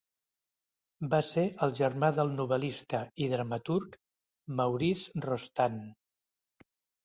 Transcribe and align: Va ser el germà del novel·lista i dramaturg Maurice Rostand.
Va 1.11 1.19
ser 1.27 1.43
el 1.65 1.75
germà 1.81 2.09
del 2.21 2.33
novel·lista 2.41 3.03
i 3.27 3.29
dramaturg 3.35 4.01
Maurice 4.63 5.25
Rostand. 5.31 5.89